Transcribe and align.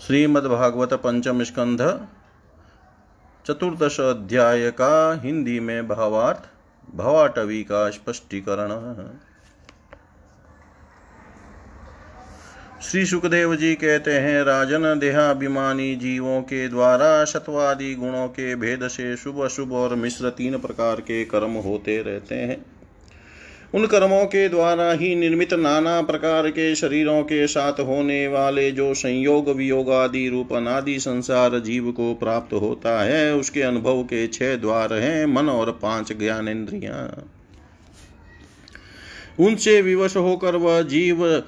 श्रीमद्भागवत 0.00 0.92
पंचम 0.94 1.42
स्कंध 1.42 1.80
चतुर्दश 3.46 4.00
अध्याय 4.00 4.70
का 4.70 5.20
हिंदी 5.24 5.60
में 5.60 5.88
भावार्थ 5.88 6.42
भवाटवी 6.94 7.62
का 7.62 7.90
स्पष्टीकरण। 7.90 8.68
श्री 12.82 13.06
सुखदेव 13.06 13.56
जी 13.56 13.74
कहते 13.74 14.18
हैं, 14.18 14.42
राजन 14.44 14.98
देहाभिमानी 14.98 15.96
जीवों 15.96 16.40
के 16.42 16.68
द्वारा 16.68 17.24
शतवादी 17.24 17.94
गुणों 17.94 18.28
के 18.28 18.54
भेद 18.56 18.88
से 18.88 19.16
शुभ 19.16 19.42
अशुभ 19.44 19.72
और 19.72 19.94
मिश्र 19.94 20.30
तीन 20.30 20.58
प्रकार 20.58 21.00
के 21.00 21.24
कर्म 21.24 21.52
होते 21.60 22.02
रहते 22.02 22.34
हैं। 22.34 22.64
उन 23.74 23.86
कर्मों 23.86 24.24
के 24.24 24.48
द्वारा 24.48 24.92
ही 24.92 25.14
निर्मित 25.14 25.54
नाना 25.54 26.02
प्रकार 26.02 26.50
के 26.50 26.74
शरीरों 26.74 27.22
के 27.22 27.46
साथ 27.46 27.72
होने 27.72 28.28
वाले 28.28 28.70
जो 28.72 28.94
संयोग, 28.94 29.48
वियोग 29.48 29.90
आदि, 29.90 30.28
रूप 30.28 30.52
अनादि 30.52 30.98
संसार 31.00 31.58
जीव 31.58 31.92
को 31.92 32.14
प्राप्त 32.14 32.52
होता 32.52 33.02
है, 33.02 33.34
उसके 33.34 33.62
अनुभव 33.62 34.02
के 34.02 34.26
छह 34.26 34.56
द्वार 34.56 34.92
हैं, 34.92 35.26
मन 35.26 35.48
और 35.48 35.70
पाँच 35.82 36.12
ज्ञानेन्द्रियाँ। 36.12 37.30
उनसे 39.40 39.82
विवश 39.82 40.16
होकर 40.16 40.56
वह 40.56 40.82
जीव 40.82 41.42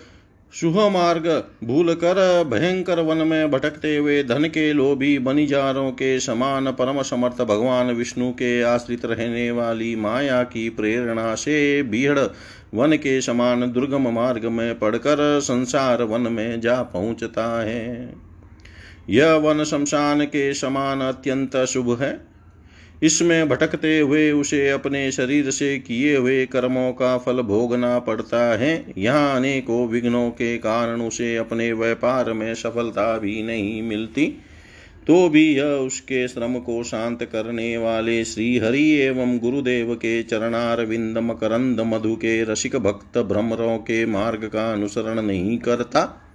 शुभ 0.54 0.78
मार्ग 0.78 1.44
भूल 1.64 1.94
कर 1.94 2.44
भयंकर 2.44 3.00
वन 3.00 3.16
में 3.16 3.50
भटकते 3.50 3.96
हुए 3.96 4.22
धन 4.22 4.44
के 4.44 4.72
लोभी 4.72 5.18
बनिजारों 5.18 5.90
के 5.90 6.20
समान 6.20 6.72
परम 6.72 7.02
समर्थ 7.02 7.42
भगवान 7.42 7.86
विष्णु 7.90 8.30
के 8.30 8.62
आश्रित 8.62 9.04
रहने 9.04 9.50
वाली 9.50 9.96
माया 9.96 10.42
की 10.42 10.68
प्रेरणा 10.68 11.34
से 11.34 11.82
बीहड़ 11.82 12.18
वन 12.74 12.96
के 12.96 13.20
समान 13.20 13.72
दुर्गम 13.72 14.08
मार्ग 14.08 14.44
में 14.44 14.78
पड़कर 14.78 15.40
संसार 15.40 16.02
वन 16.02 16.20
में 16.20 16.60
जा 16.60 16.82
पहुँचता 16.82 17.62
है। 17.62 18.14
यह 19.10 19.32
वन 19.32 19.64
शमशान 19.64 20.24
के 20.24 20.54
समान 20.54 21.00
अत्यंत 21.00 21.56
शुभ 21.56 22.02
है। 22.02 22.27
इसमें 23.02 23.48
भटकते 23.48 23.98
हुए 23.98 24.30
उसे 24.30 24.68
अपने 24.70 25.10
शरीर 25.12 25.50
से 25.50 25.78
किए 25.78 26.16
हुए 26.16 26.46
कर्मों 26.46 26.92
का 26.92 27.18
फल 27.18 27.42
भोगना 27.42 27.98
पड़ता 27.98 28.42
है। 28.58 28.84
यहाँ 28.98 29.36
अनेकों 29.36 29.88
विघ्नों 29.88 30.30
के 30.30 30.58
कारण 30.58 31.00
उसे 31.00 31.36
अपने 31.36 31.72
व्यापार 31.72 32.32
में 32.32 32.54
सफलता 32.54 33.18
भी 33.18 33.42
नहीं 33.42 33.82
मिलती। 33.82 34.26
तो 35.06 35.28
भी 35.28 35.56
यह 35.56 35.64
उसके 35.64 36.28
श्रम 36.28 36.54
को 36.54 36.82
शांत 36.82 37.22
करने 37.22 37.76
वाले 37.76 38.24
श्री 38.24 38.58
हरि 38.58 38.90
एवं 38.90 39.38
गुरुदेव 39.38 39.94
के 39.94 40.22
चरणार 40.22 40.84
विंद 40.84 41.18
मकरंद 41.18 41.80
मधु 41.80 42.14
के 42.14 42.42
रसिक 42.44 42.76
भक्त 42.76 43.18
भ्रमरों 43.18 43.78
के 43.78 44.06
मार्ग 44.06 44.44
का 44.44 44.72
अनुसरण 44.72 45.22
नहीं 45.22 45.58
करता। 45.58 46.27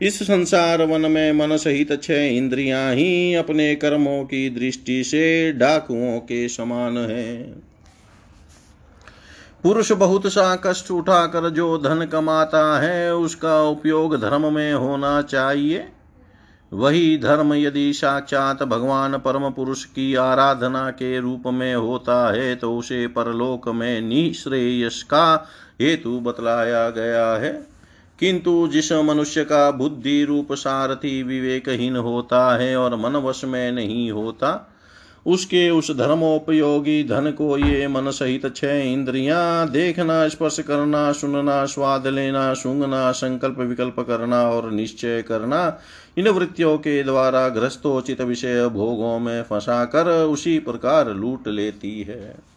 इस 0.00 0.22
संसार 0.22 0.82
वन 0.82 1.10
में 1.10 1.32
मन 1.32 1.56
सहित 1.56 2.02
छह 2.02 2.26
इंद्रियाँ 2.26 2.92
ही 2.94 3.34
अपने 3.34 3.74
कर्मों 3.74 4.22
की 4.24 4.48
दृष्टि 4.50 5.02
से 5.04 5.52
डाकुओं 5.52 6.18
के 6.18 6.48
समान 6.48 6.96
है। 6.98 7.42
पुरुष 9.62 9.92
बहुत 9.92 10.26
सा 10.26 10.54
कष्ट 10.56 10.90
उठाकर 10.90 11.48
जो 11.50 11.76
धन 11.78 12.04
कमाता 12.06 12.80
है, 12.80 13.14
उसका 13.14 13.62
उपयोग 13.62 14.16
धर्म 14.20 14.52
में 14.52 14.72
होना 14.72 15.20
चाहिए। 15.22 15.88
वही 16.72 17.18
धर्म 17.18 17.52
यदि 17.54 17.92
साक्षात 17.92 18.62
भगवान 18.62 19.16
परम 19.18 19.50
पुरुष 19.50 19.84
की 19.84 20.14
आराधना 20.14 20.90
के 20.90 21.18
रूप 21.20 21.42
में 21.46 21.74
होता 21.74 22.32
है 22.32 22.54
तो 22.56 22.76
उसे 22.76 23.06
परलोक 23.06 23.68
में 23.68 24.00
निश्रेयस 24.00 25.02
का 25.02 25.48
हेतु 25.80 26.18
बतलाया 26.20 26.88
गया 26.90 27.26
है। 27.36 27.52
किंतु 28.20 28.68
जिस 28.68 28.92
मनुष्य 28.92 29.44
का 29.44 29.70
बुद्धि 29.70 30.24
रूप 30.24 30.52
सारथी 30.52 31.22
विवेकहीन 31.22 31.96
होता 31.96 32.56
है 32.56 32.76
और 32.76 32.96
मन 32.96 33.16
वश 33.16 33.44
में 33.44 33.72
नहीं 33.72 34.10
होता, 34.10 34.76
उसके 35.26 35.70
उस 35.70 35.90
धर्मोपयोगी 35.90 37.04
धन 37.04 37.30
को 37.30 37.58
ये 37.58 37.88
मन 37.88 38.10
सहित 38.10 38.56
छह 38.56 38.72
इंद्रियाँ 38.72 39.70
देखना, 39.70 40.28
स्पर्श 40.28 40.60
करना, 40.60 41.12
सुनना, 41.12 41.64
स्वाद 41.66 42.06
लेना, 42.06 42.54
सूंघना, 42.54 43.12
संकल्प 43.12 43.58
विकल्प 43.58 44.00
करना 44.00 44.42
और 44.42 44.70
निश्चय 44.70 45.22
करना, 45.22 45.78
इन 46.18 46.28
वृत्तियों 46.28 46.78
के 46.78 47.02
द्वारा 47.02 47.48
ग्रस्तोचित 47.48 48.20
विषय 48.20 48.68
भोगों 48.68 49.18
में 49.18 49.42
फंसा 49.42 49.84
कर 49.84 50.08
उसी 50.24 50.58
प्रकार 50.58 51.14
लूट 51.14 51.48
लेती 51.48 52.02
है। 52.02 52.49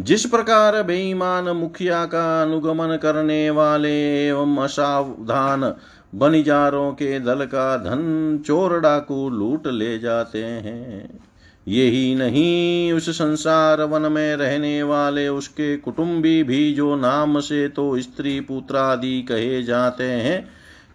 जिस 0.00 0.26
प्रकार 0.26 0.82
बेईमान 0.82 1.48
मुखिया 1.48 2.04
का 2.04 2.42
अनुगमन 2.42 2.96
करने 2.96 3.50
वाले 3.50 4.26
एवं 4.28 4.56
असावधान 4.56 5.74
बनिजारों 6.14 6.92
के 6.92 7.20
दल 7.20 7.44
का 7.44 7.76
धन 7.76 8.42
चोर 8.46 8.80
डाकू 8.80 9.30
लूट 9.30 9.66
ले 9.66 9.98
जाते 9.98 10.44
हैं। 10.44 11.20
यही 11.68 12.14
नहीं, 12.14 12.92
उस 12.92 13.10
संसार 13.10 13.82
वन 13.82 14.12
में 14.12 14.36
रहने 14.36 14.82
वाले 14.82 15.28
उसके 15.28 15.76
कुटुंबी 15.76 16.42
भी 16.42 16.74
जो 16.74 16.96
नाम 16.96 17.40
से 17.40 17.68
तो 17.68 18.00
स्त्री 18.00 18.40
पुत्र 18.40 18.76
आदि 18.76 19.22
कहे 19.22 19.62
जाते 19.62 20.04
हैं 20.04 20.48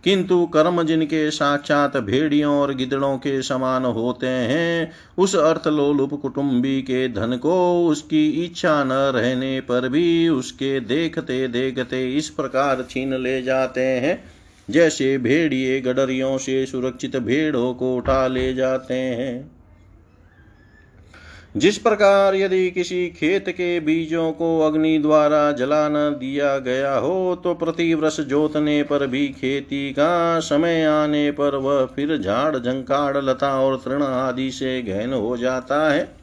किंतु 0.03 0.45
कर्म 0.45 0.83
जिनके 0.83 1.31
साक्षात 1.31 1.97
भेड़ियों 1.97 2.55
और 2.55 2.73
गिदड़ों 2.73 3.17
के 3.17 3.41
समान 3.41 3.85
होते 3.85 4.27
हैं, 4.27 4.91
उस 5.17 5.35
अर्थलोलुप 5.35 6.13
कुटुंबी 6.21 6.81
के 6.81 7.07
धन 7.07 7.37
को 7.37 7.87
उसकी 7.87 8.27
इच्छा 8.45 8.83
न 8.83 8.91
रहने 8.91 9.61
पर 9.61 9.89
भी 9.89 10.29
उसके 10.29 10.79
देखते 10.79 11.47
देखते 11.47 12.17
इस 12.17 12.29
प्रकार 12.29 12.85
छीन 12.89 13.13
ले 13.13 13.41
जाते 13.41 13.81
हैं, 13.81 14.23
जैसे 14.69 15.17
भेड़िए 15.17 15.81
गडरियों 15.81 16.37
से 16.37 16.65
सुरक्षित 16.65 17.17
भेड़ों 17.17 17.73
को 17.73 17.95
उठा 17.95 18.27
ले 18.27 18.53
जाते 18.53 18.93
हैं। 18.93 19.62
जिस 21.55 21.77
प्रकार 21.77 22.35
यदि 22.35 22.69
किसी 22.71 23.07
खेत 23.09 23.49
के 23.49 23.79
बीजों 23.79 24.31
को 24.31 24.59
अग्नि 24.59 24.97
द्वारा 24.97 25.51
जला 25.51 25.87
न 25.89 26.09
दिया 26.19 26.57
गया 26.57 26.95
हो 26.95 27.41
तो 27.43 27.53
प्रतिवर्ष 27.53 28.19
जोतने 28.19 28.83
पर 28.83 29.07
भी 29.07 29.27
खेती 29.27 29.91
का 29.91 30.39
समय 30.39 30.83
आने 30.83 31.31
पर 31.31 31.55
वह 31.55 31.85
फिर 31.85 32.17
झाड़, 32.17 32.57
झंकाड़, 32.57 33.17
लता 33.17 33.61
और 33.61 33.75
तृण 33.75 34.03
आदि 34.03 34.51
से 34.51 34.81
गहन 34.81 35.13
हो 35.13 35.37
जाता 35.37 35.91
है। 35.91 36.15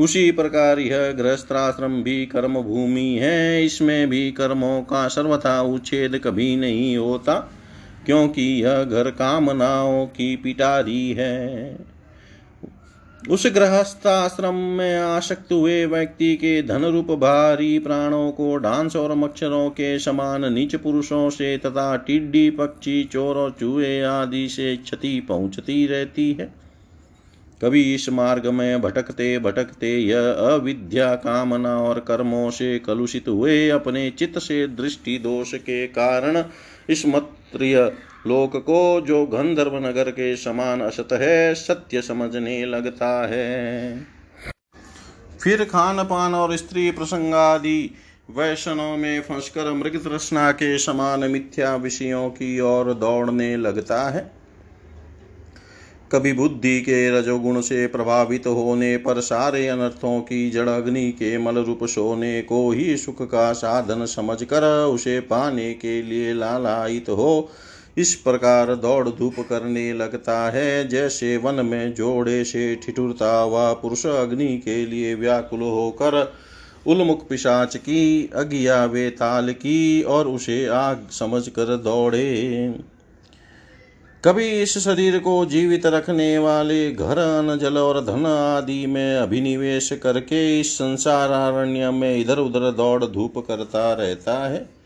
उसी 0.00 0.30
प्रकार 0.30 0.78
यह 0.78 1.12
गृहस्थाश्रम 1.12 2.02
भी 2.02 2.26
कर्म 2.26 2.54
भूमि 2.54 3.18
है। 3.20 3.64
इसमें 3.64 4.08
भी 4.08 4.30
कर्मों 4.32 4.80
का 4.82 5.08
सर्वथा 5.08 5.60
उच्छेद 5.62 6.20
कभी 6.24 6.56
नहीं 6.56 6.96
होता, 6.96 7.34
क्योंकि 8.06 8.42
यह 8.64 8.84
घर 8.84 9.10
कामनाओं 9.10 10.06
की 10.06 10.36
पिटारी 10.36 11.12
है। 11.12 11.76
उस 13.30 13.46
गृहस्थाश्रम 13.46 14.54
में 14.54 14.98
आसक्त 14.98 15.52
हुए 15.52 15.86
व्यक्ति 15.86 16.36
के 16.36 16.62
धन 16.62 16.84
रूप 16.84 17.06
भारी 17.06 17.78
प्राणों 17.78 18.30
को 18.32 18.56
डांस 18.56 18.96
और 18.96 19.14
मच्छरों 19.14 19.70
के 19.70 19.98
समान 19.98 20.52
नीच 20.52 20.76
पुरुषों 20.76 21.30
से 21.30 21.58
तथा 21.58 21.96
टिड्डी, 21.96 22.50
पक्षी, 22.50 23.04
चोर 23.04 23.36
और 23.36 23.56
चूहे 23.60 24.02
आदि 24.02 24.48
से 24.48 24.76
क्षति 24.76 25.20
पहुँचती 25.20 25.86
रहती 25.86 26.32
है। 26.32 26.54
कभी 27.62 27.94
इस 27.94 28.08
मार्ग 28.08 28.46
में 28.46 28.82
भटकते 28.82 29.38
भटकते 29.38 29.98
यह 29.98 30.32
अविद्या 30.32 31.14
कामना 31.14 31.76
और 31.76 32.00
कर्मों 32.00 32.50
से 32.50 32.78
कलुषित 32.78 33.28
हुए। 33.28 33.68
अपने 33.68 34.10
चित्त 34.10 34.38
से 34.38 34.66
दृष्टि 34.66 35.18
दोष 35.18 35.54
के 35.54 35.86
कारण 35.86 36.44
इस 36.90 37.06
मत्रिय 37.06 37.92
लोक 38.26 38.56
को 38.56 39.00
जो 39.00 39.26
गंधर्व 39.26 39.76
नगर 39.76 40.10
के 40.10 40.36
समान 40.36 40.80
असत 40.80 41.08
है, 41.12 41.54
सत्य 41.54 42.02
समझने 42.02 42.64
लगता 42.66 43.26
है। 43.26 44.06
फिर 45.42 45.64
खान 45.64 46.04
पान 46.04 46.34
और 46.34 46.56
स्त्री 46.56 46.90
प्रसंग 46.90 47.34
आदि 47.34 47.90
वैष्णव 48.30 48.96
में 48.96 49.20
फंसकर 49.20 49.72
मृग 49.72 50.04
तृष्णा 50.04 50.52
के 50.52 50.78
समान 50.78 51.30
मिथ्या 51.30 51.76
विषयों 51.76 52.30
की 52.30 52.60
ओर 52.60 52.92
दौड़ने 52.94 53.56
लगता 53.56 54.02
है। 54.10 54.30
कभी 56.12 56.32
बुद्धि 56.32 56.80
के 56.80 57.10
रजोगुण 57.10 57.60
से 57.60 57.86
प्रभावित 57.86 58.46
होने 58.46 58.96
पर 58.96 59.20
सारे 59.20 59.68
अनर्थों 59.68 60.20
की 60.20 60.50
जड़ 60.50 60.68
अग्नि 60.68 61.10
के 61.12 61.38
मल 61.38 61.58
रूप 61.58 61.84
सोने 61.84 62.42
को 62.42 62.70
ही 62.70 62.96
सुख 62.96 63.22
का 63.22 63.52
साधन 63.52 64.04
समझकर 64.06 64.84
उसे 64.84 65.20
पाने 65.20 65.74
के 65.74 66.02
लिए 66.02 66.34
लालायित 66.34 67.08
हो 67.08 67.50
इस 67.98 68.14
प्रकार 68.14 68.74
दौड़ 68.74 69.08
धूप 69.08 69.34
करने 69.40 69.92
लगता 69.92 70.50
है, 70.50 70.88
जैसे 70.88 71.36
वन 71.36 71.54
में 71.54 71.94
जोड़े 71.94 72.44
से 72.44 72.74
ठिठुरता 72.76 73.38
हुआ 73.40 73.72
पुरुष 73.72 74.06
अग्नि 74.06 74.56
के 74.58 74.86
लिए 74.86 75.14
व्याकुल 75.14 75.60
होकर 75.60 76.32
उलमुख 76.86 77.28
पिशाच 77.28 77.76
की 77.76 78.30
अज्ञा 78.34 78.84
वेताल 78.84 79.52
की 79.52 80.02
और 80.02 80.28
उसे 80.28 80.66
आग 80.66 81.08
समझ 81.10 81.48
कर 81.48 81.76
दौड़े। 81.76 82.74
कभी 84.24 84.48
इस 84.62 84.78
शरीर 84.78 85.18
को 85.18 85.44
जीवित 85.46 85.86
रखने 85.86 86.38
वाले 86.38 86.90
घर 86.92 87.18
अन्न 87.18 87.58
जल 87.58 87.78
और 87.78 88.00
धन 88.04 88.26
आदि 88.26 88.86
में 88.86 89.16
अभिनिवेश 89.16 89.92
करके 90.02 90.60
इस 90.60 90.74
संसार 90.74 91.30
अरण्य 91.30 91.90
में 91.90 92.16
इधर 92.16 92.38
उधर 92.38 92.70
दौड़ 92.72 93.04
धूप 93.04 93.38
करता 93.38 93.92
रहता 93.92 94.48
है। 94.48 94.77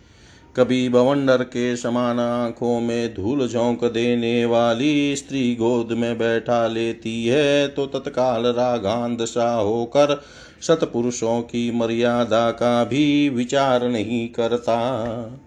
कभी 0.56 0.88
बवंडर 0.88 1.43
के 1.43 1.76
समान 1.76 2.20
आँखों 2.20 2.81
में 2.81 3.14
धूल 3.14 3.49
झोंक 3.49 3.84
देने 3.84 4.44
वाली 4.44 5.16
स्त्री 5.16 5.54
गोद 5.54 5.93
में 5.93 6.19
बैठा 6.19 6.66
लेती 6.66 7.26
है 7.26 7.69
तो 7.69 7.87
तत्काल 7.87 8.46
रागांध 8.46 9.25
सा 9.25 9.54
होकर 9.54 10.22
सतपुरुषों 10.62 11.40
की 11.40 11.70
मर्यादा 11.70 12.50
का 12.50 12.84
भी 12.84 13.28
विचार 13.28 13.88
नहीं 13.88 14.28
करता। 14.28 15.38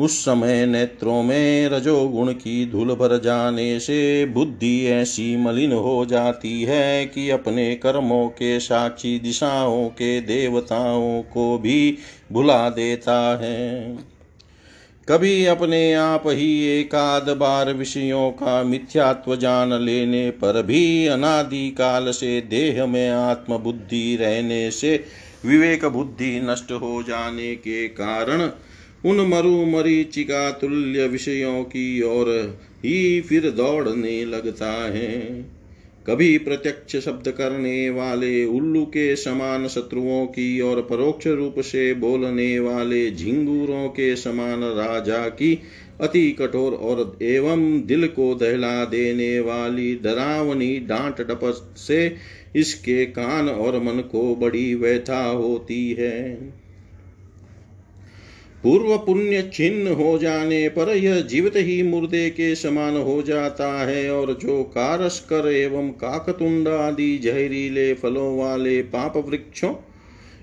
उस 0.00 0.18
समय 0.18 0.66
नेत्रों 0.66 1.22
में 1.22 1.68
रजोगुण 1.68 2.32
की 2.32 2.70
धूल 2.70 2.94
भर 2.94 3.20
जाने 3.20 3.80
से 3.80 4.26
बुद्धि 4.26 4.86
ऐसी 4.86 5.36
मलिन 5.36 5.72
हो 5.72 6.04
जाती 6.04 6.62
है 6.62 7.06
कि 7.06 7.30
अपने 7.30 7.74
कर्मों 7.74 8.28
के 8.28 8.60
साक्षी 8.60 9.18
दिशाओं 9.18 9.88
के 9.88 10.20
देवताओं 10.20 11.22
को 11.22 11.58
भी 11.58 11.98
भुला 12.32 12.68
देता 12.70 13.38
है। 13.42 14.11
कभी 15.08 15.44
अपने 15.44 15.92
आप 15.92 16.22
ही 16.26 16.80
एकाध 16.80 17.30
बार 17.30 17.72
विषयों 17.72 18.30
का 18.30 18.62
मिथ्यात्व 18.62 19.36
जान 19.36 19.72
लेने 19.72 20.30
पर 20.30 20.62
भी 20.62 21.06
अनादि 21.06 21.70
काल 21.70 22.10
से 22.10 22.40
देह 22.40 22.86
में 22.86 23.10
आत्म 23.10 23.58
बुद्धि 23.58 24.16
रहने 24.20 24.70
से 24.70 25.04
विवेक 25.46 25.84
बुद्धि 25.84 26.40
नष्ट 26.44 26.72
हो 26.72 27.02
जाने 27.02 27.54
के 27.54 27.88
कारण 27.88 28.42
उन 29.04 29.20
मरु 29.26 29.66
मरीचिका 29.66 30.50
तुल्य 30.50 31.06
विषयों 31.06 31.62
की 31.64 32.02
ओर 32.02 32.30
ही 32.84 33.20
फिर 33.20 33.50
दौड़ने 33.50 34.24
लगता 34.24 34.72
है। 34.72 35.18
कभी 36.06 36.38
प्रत्यक्ष 36.38 36.96
शब्द 36.96 37.28
करने 37.28 37.90
वाले 37.90 38.44
उल्लू 38.44 38.84
के 38.84 39.16
समान 39.16 39.68
शत्रुओं 39.68 40.26
की 40.26 40.60
और 40.60 40.82
परोक्ष 40.82 41.26
रूप 41.26 41.54
से 41.58 41.94
बोलने 41.94 42.58
वाले 42.58 43.10
झिंगूरों 43.10 43.88
के 43.88 44.16
समान 44.16 44.64
राजा 44.64 45.28
की 45.28 45.58
अति 46.00 46.30
कठोर 46.32 46.72
और 46.72 47.18
एवं 47.22 47.86
दिल 47.86 48.06
को 48.06 48.34
दहला 48.34 48.84
देने 48.84 49.40
वाली 49.40 49.94
डरावनी 49.94 50.78
डांट 50.78 51.20
डपट 51.20 51.78
से 51.78 52.16
इसके 52.56 53.06
कान 53.06 53.48
और 53.48 53.82
मन 53.82 54.00
को 54.00 54.36
बड़ी 54.36 54.74
व्यथा 54.74 55.24
होती 55.24 55.92
है। 55.92 56.61
पूर्व 58.62 58.96
पुण्य 58.96 59.50
छिन्न 59.52 59.92
हो 59.92 60.18
जाने 60.18 60.68
पर 60.68 60.96
यह 60.96 61.20
जीवित 61.20 61.52
ही 61.56 61.82
मुर्दे 61.82 62.28
के 62.30 62.54
समान 62.54 62.96
हो 62.96 63.22
जाता 63.22 63.68
है 63.86 64.10
और 64.10 64.32
जो 64.42 64.62
कारस्कर 64.62 65.50
एवं 65.52 65.88
काकतुंड 65.88 66.68
आदि 66.68 67.16
जहरीले 67.18 67.94
फलों 67.94 68.36
वाले 68.38 68.82
पाप 68.82 69.16
वृक्षों, 69.16 69.74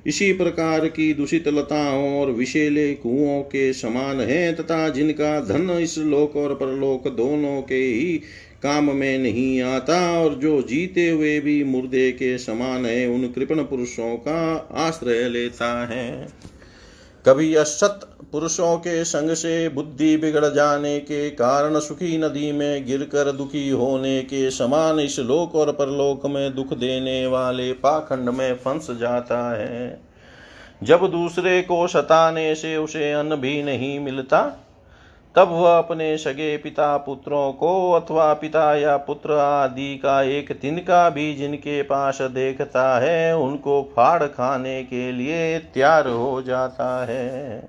इसी 0.07 0.31
प्रकार 0.33 0.88
की 0.88 1.13
दूषित 1.13 1.48
लताओं 1.48 2.19
और 2.19 2.31
विशेले 2.31 2.94
कुओं 2.94 3.42
के 3.42 3.71
समान 3.74 4.19
है 4.22 4.54
तथा 4.54 4.89
जिनका 4.89 5.39
धन 5.39 5.69
इस 5.69 5.98
लोक 5.98 6.36
और 6.36 6.54
परलोक 6.54 7.07
दोनों 7.07 7.62
के 7.62 7.75
ही 7.75 8.22
काम 8.63 8.95
में 8.95 9.18
नहीं 9.19 9.62
आता 9.62 10.19
और 10.19 10.33
जो 10.33 10.62
जीते 10.62 11.10
हुए 11.10 11.39
भी 11.39 11.63
मुर्दे 11.63 12.12
के 12.12 12.38
समान 12.38 12.86
है, 12.86 13.07
उन 13.07 13.27
कृपण 13.27 13.63
पुरुषों 13.63 14.15
का 14.18 14.68
आश्रय 14.74 15.30
लेता 15.30 15.88
है। 15.88 16.27
कभी 17.25 17.56
असत 17.56 18.00
पुरुषों 18.31 18.77
के 18.77 19.04
संग 19.06 19.31
से 19.31 19.69
बुद्धि 19.69 20.18
बिगड़ 20.18 20.45
जाने 20.45 21.00
के 21.00 21.30
कारण 21.30 21.80
सुखी 21.80 22.18
नदी 22.18 22.51
में 22.51 22.86
गिरकर 22.86 23.31
दुखी 23.31 23.69
होने 23.69 24.21
के 24.21 24.51
समान 24.51 25.00
इस 25.00 25.19
लोक 25.19 25.56
और 25.56 25.71
परलोक 25.71 26.25
में 26.25 26.56
दुख 26.56 26.74
देने 26.74 27.27
वाले 27.27 27.74
पाखंड 27.74 28.30
में 28.30 28.56
फंस 28.56 28.88
जाता 28.92 29.57
है। 29.57 30.01
जब 30.83 31.07
दूसरे 31.12 31.62
को 31.62 31.88
सताने 31.88 32.56
से 32.56 32.77
उसे 32.77 33.12
अन्न 33.12 33.36
भी 33.36 33.63
नहीं 33.63 34.00
मिलता 34.00 34.65
तब 35.39 35.47
वह 35.47 35.77
अपने 35.77 36.18
सगे 36.18 36.57
पिता 36.57 36.97
पुत्रों 36.97 37.51
को 37.53 37.91
अथवा 37.91 38.33
पिता 38.33 38.75
या 38.75 38.97
पुत्र 38.97 39.31
आदि 39.31 39.95
का 39.97 40.21
एक 40.21 40.51
तिनका 40.51 41.09
भी 41.09 41.33
जिनके 41.36 41.81
पास 41.81 42.21
देखता 42.21 43.00
है, 43.00 43.38
उनको 43.38 43.81
फाड़ 43.95 44.24
खाने 44.24 44.83
के 44.83 45.12
लिए 45.12 45.59
तैयार 45.59 46.07
हो 46.07 46.41
जाता 46.41 47.06
है। 47.06 47.59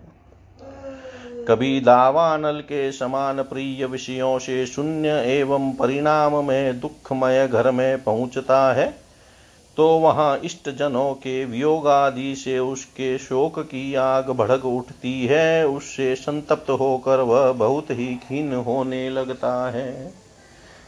कभी 1.48 1.80
दावानल 1.80 2.60
के 2.60 2.92
समान 2.92 3.42
प्रिय 3.42 3.86
विषयों 3.86 4.38
से 4.38 4.66
शून्य 4.66 5.08
एवं 5.08 5.72
परिणाम 5.72 6.44
में 6.44 6.80
दुखमय 6.80 7.48
घर 7.48 7.70
में 7.70 8.04
पहुँचता 8.04 8.72
है 8.72 8.94
तो 9.80 9.86
वहाँ 9.88 10.40
इष्ट 10.44 10.68
जनों 10.70 11.12
के 11.14 11.44
वियोग 11.44 11.86
आदि 11.88 12.34
से 12.36 12.58
उसके 12.58 13.16
शोक 13.18 13.58
की 13.58 13.94
आग 13.94 14.30
भड़क 14.30 14.64
उठती 14.64 15.26
है, 15.26 15.66
उससे 15.66 16.14
संतप्त 16.14 16.70
होकर 16.70 17.20
वह 17.20 17.52
बहुत 17.52 17.90
ही 17.90 18.06
खीन 18.24 18.52
होने 18.54 19.08
लगता 19.10 19.70
है। 19.70 20.12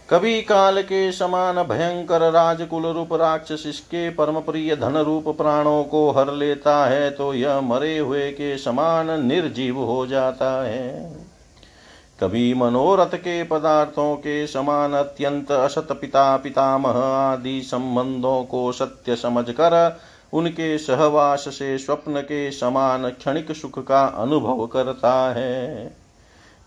कभी 0.09 0.43
काल 0.43 0.83
के 0.83 1.11
समान 1.13 1.63
भयंकर 1.63 2.31
राजकुल 2.33 2.87
रूप 2.87 3.13
राक्षस 3.13 3.65
इसके 3.67 4.09
परम 4.11 4.41
प्रिय 4.41 4.77
धन 4.77 4.97
रूप 4.99 5.29
प्राणों 5.29 5.83
को 5.85 6.11
हर 6.11 6.33
लेता 6.35 6.85
है 6.87 7.11
तो 7.11 7.33
यह 7.35 7.61
मरे 7.61 7.99
हुए 7.99 8.31
के 8.31 8.57
समान 8.59 9.27
निर्जीव 9.27 9.79
हो 9.79 10.07
जाता 10.07 10.53
है। 10.65 11.17
कभी 12.23 12.55
मनोरथ 12.55 13.15
के 13.15 13.45
पदार्थों 13.45 14.17
के 14.17 14.47
समान 14.47 14.93
अत्यंत 14.93 15.53
असत 15.53 15.89
पिता, 15.93 16.37
पितामह 16.37 16.99
आदि 17.05 17.63
संबंधों 17.63 18.45
को 18.45 18.73
सत्य 18.73 19.17
समझकर 19.17 20.01
उनके 20.33 20.79
सहवास 20.79 21.45
से 21.49 21.79
स्वप्न 21.79 22.21
के 22.21 22.51
समान 22.51 23.09
क्षणिक 23.11 23.53
सुख 23.53 23.87
का 23.87 24.05
अनुभव 24.05 24.67
करता 24.67 25.33
है। 25.33 25.97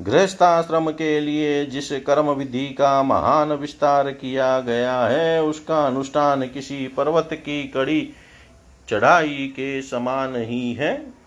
गृहस्थाश्रम 0.02 0.90
के 0.90 1.20
लिए 1.20 1.66
जिस 1.66 1.92
कर्म 1.92 2.30
विधि 2.30 2.66
का 2.66 3.04
महान 3.04 3.54
विस्तार 3.54 4.12
किया 4.12 4.60
गया 4.60 5.00
है, 5.00 5.44
उसका 5.44 5.86
अनुष्ठान 5.88 6.48
किसी 6.48 6.88
पर्वत 6.88 7.30
की 7.34 7.64
कड़ी 7.68 8.10
चढ़ाई 8.90 9.54
के 9.56 9.82
समान 9.82 10.36
ही 10.36 10.74
है। 10.74 11.25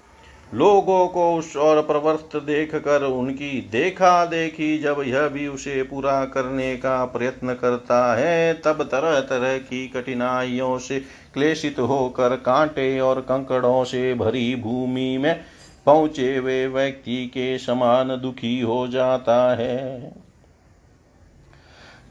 लोगों 0.55 1.09
को 1.09 1.35
उस 1.35 1.57
और 1.57 1.83
प्रवर्त 1.83 2.37
देख 2.37 2.75
कर 2.75 3.03
उनकी 3.03 3.69
देखा 3.73 4.25
देखी 4.27 4.79
जब 4.79 5.03
यह 5.07 5.29
भी 5.29 5.47
उसे 5.49 5.83
पूरा 5.83 6.25
करने 6.25 6.77
का 6.77 7.05
प्रयत्न 7.05 7.55
करता 7.55 8.15
है, 8.15 8.55
तब 8.55 8.83
तरह 8.83 9.21
तरह 9.21 9.59
की 9.59 9.89
कठिनाइयों 9.89 10.79
से 10.79 11.01
क्लेशित 11.35 11.79
होकर 11.79 12.37
कांटे 12.37 13.01
और 13.01 13.21
कंकड़ों 13.21 13.85
से 13.85 14.15
भरी 14.15 14.55
भूमि 14.57 15.19
में 15.19 15.41
पहुँचे 15.87 16.37
हुए 16.37 16.67
व्यक्ति 16.67 17.27
के 17.27 17.59
समान 17.59 18.09
दुखी 18.09 18.61
हो 18.61 18.89
जाता 18.89 19.55
है। 19.55 20.13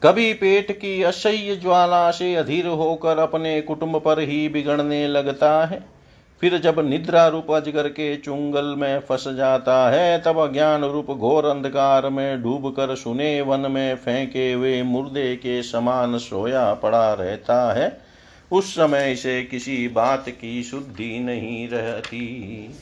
कभी 0.02 0.32
पेट 0.32 0.72
की 0.72 1.02
असह्य 1.02 1.56
ज्वाला 1.56 2.10
से 2.10 2.34
अधीर 2.34 2.66
होकर 2.66 3.18
अपने 3.18 3.60
कुटुंब 3.60 4.00
पर 4.00 4.20
ही 4.20 4.48
बिगड़ने 4.48 5.08
लगता 5.08 5.66
है। 5.66 5.97
फिर 6.40 6.58
जब 6.58 6.88
निद्रा 6.88 7.28
रूप 7.28 7.50
अजगर 7.50 7.88
के 7.88 8.16
चुंगल 8.16 8.64
में 8.64 9.00
फंस 9.00 9.28
जाता 9.28 9.90
है, 9.90 10.18
तब 10.18 10.52
ज्ञान 10.52 10.84
रूप 10.84 11.06
घोर 11.06 11.44
अंधकार 11.44 12.08
में 12.08 12.42
डूब 12.42 12.70
कर 12.70 12.96
सुने 12.96 13.40
वन 13.40 13.60
में 13.60 13.96
फेंके 13.96 14.52
हुए 14.52 14.82
मुर्दे 14.82 15.36
के 15.36 15.62
समान 15.62 16.18
सोया 16.18 16.74
पड़ा 16.74 17.12
रहता 17.12 17.72
है। 17.72 18.00
उस 18.52 18.72
समय 18.72 19.12
इसे 19.12 19.42
किसी 19.42 19.88
बात 19.88 20.28
की 20.28 20.62
शुद्धि 20.62 21.18
नहीं 21.18 21.68
रहती। 21.68 22.74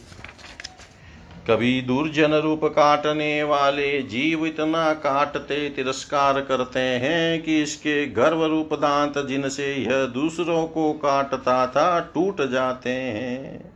कभी 1.51 1.83
दुर्जन 1.83 2.35
रूप 2.35 2.65
काटने 2.65 3.43
वाले 3.43 4.03
जीव 4.03 4.47
इतना 4.47 4.93
काटते, 4.93 5.69
तिरस्कार 5.71 6.41
करते 6.41 6.81
हैं 6.81 7.43
कि 7.43 7.63
इसके 7.63 8.07
गर्व 8.07 8.45
रूप 8.45 8.75
दांत 8.75 9.19
जिनसे 9.27 9.75
यह 9.75 10.05
दूसरों 10.05 10.67
को 10.67 10.93
काटता 10.93 11.67
था, 11.67 12.01
टूट 12.15 12.43
जाते 12.51 12.91
हैं। 12.91 13.73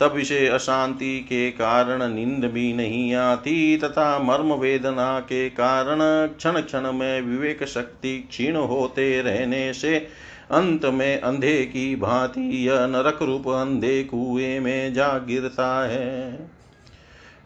तब 0.00 0.18
इसे 0.18 0.46
अशांति 0.48 1.18
के 1.20 1.50
कारण 1.50 2.14
नींद 2.14 2.44
भी 2.44 2.72
नहीं 2.72 3.14
आती 3.14 3.76
तथा 3.76 4.18
मर्म 4.18 4.52
वेदना 4.52 5.20
के 5.20 5.48
कारण 5.50 5.98
क्षण 6.26 6.60
क्षण 6.60 6.92
में 6.92 7.20
विवेक 7.20 7.64
शक्ति 7.64 8.18
क्षीण 8.30 8.56
होते 8.56 9.22
रहने 9.22 9.72
से 9.72 9.96
अंत 10.50 10.84
में 10.84 11.20
अंधे 11.20 11.64
की 11.64 11.96
भांति 11.96 12.68
यह 12.68 12.86
नरक 12.86 13.22
रूप 13.22 13.48
अंधे 13.48 14.02
कुएँ 14.04 14.60
में 14.60 14.94
जा 14.94 15.18
गिरता 15.18 15.88
है। 15.88 16.55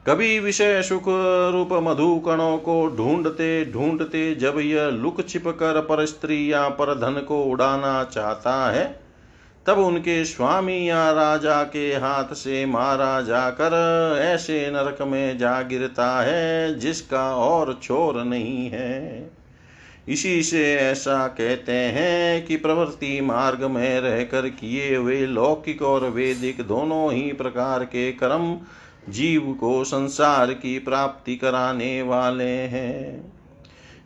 कभी 0.07 0.39
विषय 0.39 0.83
सुख 0.83 1.05
रूप 1.53 1.73
मधु 1.83 2.15
कणों 2.19 2.57
को 2.59 2.75
ढूंढते 2.97 3.65
ढूंढते 3.65 4.35
जब 4.35 4.59
यह 4.59 4.89
लुक 4.89 5.29
छिप 5.29 5.49
कर 5.49 5.81
पर 5.81 6.05
स्त्री 6.07 6.53
या 6.53 6.69
पर 6.69 6.95
धन 6.95 7.21
को 7.21 7.43
उड़ाना 7.45 8.03
चाहता 8.05 8.55
है, 8.71 8.85
तब 9.67 9.79
उनके 9.79 10.25
स्वामी 10.25 10.89
या 10.89 11.11
राजा 11.13 11.63
के 11.65 11.87
हाथ 11.97 12.33
से 12.35 12.65
मारा 12.67 13.21
जाकर 13.21 13.77
ऐसे 14.23 14.71
नरक 14.71 15.03
में 15.03 15.39
जा 15.39 15.61
गिरता 15.63 16.11
है 16.23 16.79
जिसका 16.79 17.35
और 17.37 17.79
छोर 17.83 18.23
नहीं 18.25 18.69
है। 18.71 19.31
इसी 20.09 20.43
से 20.43 20.75
ऐसा 20.77 21.27
कहते 21.29 21.73
हैं 21.73 22.47
कि 22.47 22.57
प्रवृत्ति 22.57 23.21
मार्ग 23.21 23.65
में 23.65 24.01
रहकर 24.01 24.49
किए 24.51 24.95
हुए 24.97 25.21
लौकिक 25.27 25.83
और 25.83 26.09
वैदिक 26.11 26.67
दोनों 26.69 27.13
ही 27.13 27.33
प्रकार 27.33 27.85
के 27.85 28.13
कर्म 28.13 28.57
जीव 29.09 29.53
को 29.61 29.85
संसार 29.85 30.53
की 30.53 30.79
प्राप्ति 30.79 31.37
कराने 31.37 32.03
वाले 32.03 32.45
हैं। 32.45 33.33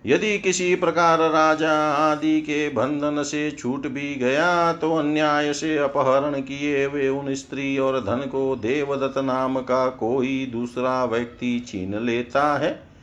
यदि 0.06 0.38
किसी 0.38 0.74
प्रकार 0.74 1.18
राजा 1.18 1.72
आदि 1.92 2.40
के 2.40 2.68
बंधन 2.68 3.22
से 3.22 3.50
छूट 3.50 3.86
भी 3.86 4.14
गया 4.14 4.72
तो 4.72 4.94
अन्याय 4.96 5.52
से 5.52 5.76
अपहरण 5.78 6.40
किए 6.40 6.86
वे 6.86 7.08
उन 7.08 7.34
स्त्री 7.34 7.78
और 7.78 8.00
धन 8.00 8.26
को 8.26 8.56
देवदत्त 8.56 9.18
नाम 9.18 9.60
का 9.60 9.88
कोई 9.88 10.46
दूसरा 10.46 11.04
व्यक्ति 11.04 11.64
छीन 11.68 11.98
लेता 11.98 12.58
है। 12.58 12.93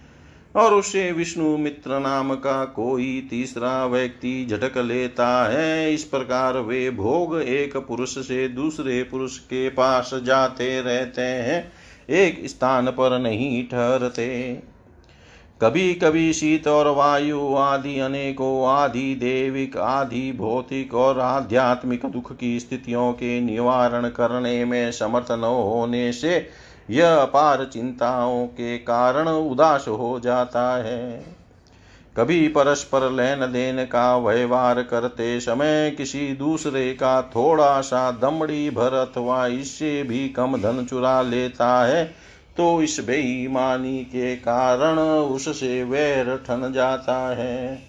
और 0.55 0.74
उसे 0.74 1.12
विष्णु 1.12 1.58
मित्र 1.58 2.00
नाम 2.00 2.36
का 2.36 2.65
कोई 2.65 3.27
तीसरा 3.29 3.86
व्यक्ति 3.86 4.48
झटक 4.50 4.77
लेता 4.77 5.50
है। 5.50 5.93
इस 5.93 6.03
प्रकार 6.03 6.58
वे 6.58 6.89
भोग 6.89 7.41
एक 7.41 7.77
पुरुष 7.77 8.17
से 8.17 8.48
दूसरे 8.48 9.03
पुरुष 9.03 9.38
के 9.38 9.70
पास 9.70 10.12
जाते 10.13 10.81
रहते 10.81 11.22
हैं, 11.22 11.72
एक 12.10 12.41
स्थान 12.46 12.88
पर 12.88 13.20
नहीं 13.20 13.63
ठहरते। 13.63 14.60
कभी 15.62 15.93
कभी 15.93 16.34
शीत 16.34 16.67
और 16.67 16.88
वायु 16.88 17.55
आदि, 17.55 18.00
अनेकों 18.00 18.67
आदि, 18.67 19.15
देविक 19.15 19.77
आदि, 19.77 20.31
भौतिक 20.31 20.93
और 20.93 21.20
आध्यात्मिक 21.20 22.05
दुख 22.05 22.38
की 22.38 22.60
स्थितियों 22.60 23.13
के 23.13 23.41
निवारण 23.41 24.08
करने 24.10 24.65
में 24.65 24.91
समर्थ 24.91 25.31
न 25.31 25.43
होने 25.43 26.12
से 26.13 26.50
यह 26.89 27.15
अपार 27.15 27.63
चिंताओं 27.65 28.45
के 28.47 28.77
कारण 28.77 29.27
उदास 29.27 29.85
हो 29.88 30.19
जाता 30.19 30.63
है। 30.83 31.25
कभी 32.17 32.47
परस्पर 32.47 33.09
लेन 33.11 33.39
देन 33.51 33.83
का 33.85 34.17
व्यवहार 34.17 34.81
करते 34.83 35.39
समय 35.39 35.93
किसी 35.97 36.27
दूसरे 36.33 36.91
का 36.93 37.21
थोड़ा 37.35 37.81
सा 37.81 38.09
दमड़ी 38.11 38.69
भर 38.69 38.93
अथवा 38.93 39.45
इससे 39.47 40.01
भी 40.03 40.27
कम 40.29 40.57
धन 40.57 40.85
चुरा 40.89 41.21
लेता 41.21 41.85
है 41.85 42.03
तो 42.57 42.81
इस 42.81 43.00
बेईमानी 43.07 44.03
के 44.05 44.35
कारण 44.35 45.00
उससे 45.00 45.83
वैर 45.83 46.35
ठन 46.38 46.71
जाता 46.73 47.17
है। 47.35 47.81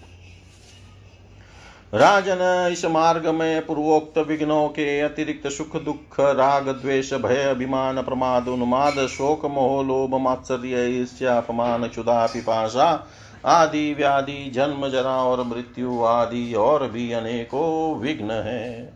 राजन, 1.93 2.69
इस 2.71 2.85
मार्ग 2.85 3.27
में 3.27 3.65
पूर्वोक्त 3.65 4.17
विघ्नों 4.17 4.69
के 4.69 5.01
अतिरिक्त 5.01 5.47
सुख, 5.47 5.83
दुख, 5.83 6.19
राग, 6.19 6.69
द्वेष, 6.69 7.13
भय, 7.13 7.43
अभिमान, 7.43 8.01
प्रमाद, 8.01 8.47
उन्माद, 8.47 9.07
शोक, 9.07 9.45
मोह, 9.45 9.83
लोभ, 9.83 10.15
मात्सर्य, 10.21 10.99
ईर्ष्या, 10.99 11.37
अपमान 11.37 11.87
क्षुदा 11.87 12.25
पिपाशा 12.25 13.07
आदि 13.45 13.93
व्याधि, 13.93 14.51
जन्म, 14.55 14.89
जरा 14.89 15.11
और 15.11 15.43
मृत्यु 15.43 16.03
आदि 16.03 16.53
और 16.53 16.87
भी 16.87 17.11
अनेकों 17.11 17.99
विघ्न 17.99 18.31
है। 18.31 18.93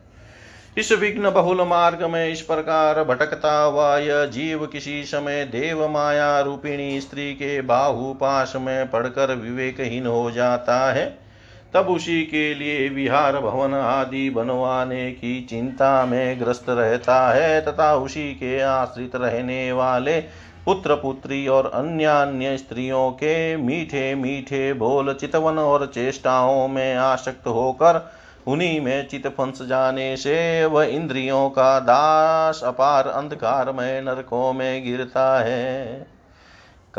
इस 0.77 0.91
विघ्न 0.91 1.31
बहुल 1.31 1.61
मार्ग 1.61 2.03
में 2.03 2.29
इस 2.29 2.41
प्रकार 2.41 3.03
भटकता 3.03 3.61
हुआ 3.61 3.97
यह 3.97 4.25
जीव 4.25 4.65
किसी 4.65 5.03
समय 5.03 5.45
देव 5.45 5.87
माया 5.87 6.39
रूपिणी 6.39 7.01
स्त्री 7.01 7.33
के 7.33 7.61
बाहु 7.61 7.93
बाहुपाश 7.93 8.53
में 8.55 8.91
पड़कर 8.91 9.35
विवेकहीन 9.35 10.07
हो 10.07 10.31
जाता 10.31 10.93
है। 10.93 11.26
तब 11.73 11.87
उसी 11.87 12.23
के 12.23 12.53
लिए 12.55 12.89
विहार, 12.89 13.39
भवन 13.39 13.73
आदि 13.73 14.29
बनवाने 14.29 15.11
की 15.11 15.41
चिंता 15.41 16.05
में 16.05 16.39
ग्रस्त 16.39 16.65
रहता 16.69 17.33
है, 17.33 17.61
तथा 17.61 17.95
उसी 17.95 18.33
के 18.33 18.61
आश्रित 18.61 19.15
रहने 19.15 19.71
वाले 19.71 20.19
पुत्र, 20.65 20.95
पुत्री 20.95 21.47
और 21.47 21.71
अन्य 21.73 22.05
अन्य 22.05 22.57
स्त्रियों 22.57 23.11
के 23.11 23.57
मीठे 23.57 24.15
मीठे 24.15 24.73
बोल, 24.73 25.13
चितवन 25.13 25.57
और 25.57 25.85
चेष्टाओं 25.85 26.67
में 26.67 26.95
आसक्त 26.95 27.47
होकर, 27.47 28.11
उन्हीं 28.47 28.81
में 28.81 29.07
चित 29.07 29.27
फंस 29.27 29.61
जाने 29.61 30.17
से 30.17 30.65
वह 30.65 30.83
इंद्रियों 30.83 31.49
का 31.49 31.79
दास, 31.79 32.61
अपार 32.63 33.07
अंधकार 33.07 33.71
में 33.71 34.01
नरकों 34.01 34.53
में 34.53 34.83
गिरता 34.83 35.39
है। 35.39 36.16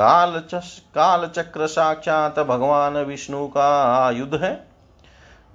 काल 0.00 0.42
काल 0.94 1.26
चक्र 1.26 1.66
साक्षात 1.66 2.38
भगवान 2.38 2.96
विष्णु 2.96 3.46
का 3.46 3.84
आयुध 4.06 4.34
है। 4.34 4.68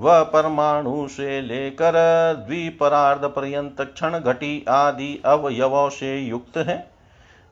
वह 0.01 0.23
परमाणु 0.23 1.07
से 1.07 1.41
लेकर 1.41 1.93
द्विपरार्ध 2.47 3.25
पर्यंत 3.25 3.81
क्षण 3.81 4.19
घटी 4.19 4.65
आदि 4.69 5.21
अवयवों 5.25 5.89
से 5.89 6.19
युक्त 6.19 6.57
है। 6.57 6.91